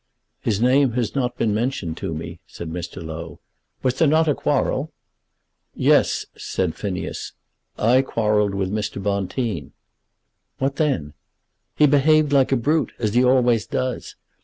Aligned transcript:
"His 0.39 0.59
name 0.59 0.93
has 0.93 1.13
not 1.13 1.37
been 1.37 1.53
mentioned 1.53 1.95
to 1.97 2.11
me," 2.11 2.39
said 2.47 2.71
Mr. 2.71 3.05
Low. 3.05 3.39
"Was 3.83 3.99
there 3.99 4.07
not 4.07 4.27
a 4.27 4.33
quarrel?" 4.33 4.91
"Yes;" 5.75 6.25
said 6.35 6.73
Phineas. 6.73 7.33
"I 7.77 8.01
quarrelled 8.01 8.55
with 8.55 8.71
Mr. 8.73 8.99
Bonteen." 8.99 9.73
"What 10.57 10.77
then?" 10.77 11.13
"He 11.77 11.85
behaved 11.85 12.33
like 12.33 12.51
a 12.51 12.57
brute; 12.57 12.93
as 12.97 13.13
he 13.13 13.23
always 13.23 13.67
does. 13.67 14.15